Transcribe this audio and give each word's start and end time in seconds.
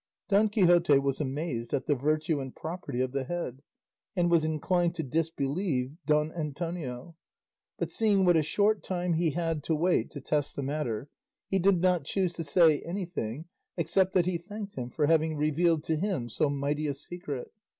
Don 0.29 0.49
Quixote 0.49 0.97
was 0.97 1.21
amazed 1.21 1.75
at 1.75 1.85
the 1.85 1.93
virtue 1.93 2.39
and 2.39 2.55
property 2.55 3.01
of 3.01 3.11
the 3.11 3.23
head, 3.25 3.61
and 4.15 4.31
was 4.31 4.43
inclined 4.43 4.95
to 4.95 5.03
disbelieve 5.03 5.95
Don 6.07 6.31
Antonio; 6.31 7.15
but 7.77 7.91
seeing 7.91 8.25
what 8.25 8.35
a 8.35 8.41
short 8.41 8.81
time 8.81 9.13
he 9.13 9.29
had 9.29 9.63
to 9.65 9.75
wait 9.75 10.09
to 10.09 10.19
test 10.19 10.55
the 10.55 10.63
matter, 10.63 11.07
he 11.49 11.59
did 11.59 11.83
not 11.83 12.03
choose 12.05 12.33
to 12.33 12.43
say 12.43 12.81
anything 12.81 13.45
except 13.77 14.13
that 14.13 14.25
he 14.25 14.39
thanked 14.39 14.73
him 14.73 14.89
for 14.89 15.05
having 15.05 15.37
revealed 15.37 15.83
to 15.83 15.95
him 15.95 16.29
so 16.29 16.49
mighty 16.49 16.87
a 16.87 16.95
secret. 16.95 17.51